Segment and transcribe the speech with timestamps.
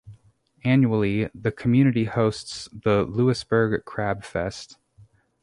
[0.63, 4.77] Annually, the community hosts the Louisbourg Crab Fest.